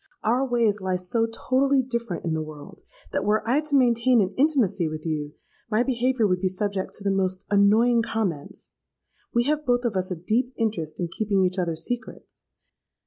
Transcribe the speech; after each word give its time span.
Our 0.23 0.47
ways 0.47 0.81
lie 0.81 0.95
so 0.95 1.27
totally 1.31 1.83
different 1.83 2.25
in 2.25 2.33
the 2.33 2.41
world, 2.41 2.81
that 3.11 3.23
were 3.23 3.47
I 3.47 3.61
to 3.61 3.75
maintain 3.75 4.19
an 4.19 4.33
intimacy 4.35 4.87
with 4.89 5.05
you, 5.05 5.33
my 5.69 5.83
behaviour 5.83 6.25
would 6.25 6.39
be 6.41 6.47
subject 6.47 6.95
to 6.95 7.03
the 7.03 7.11
most 7.11 7.45
annoying 7.51 8.01
comments. 8.01 8.71
We 9.31 9.43
have 9.43 9.63
both 9.63 9.85
of 9.85 9.95
us 9.95 10.09
a 10.09 10.15
deep 10.15 10.53
interest 10.57 10.99
in 10.99 11.07
keeping 11.09 11.45
each 11.45 11.59
other's 11.59 11.83
secrets. 11.85 12.45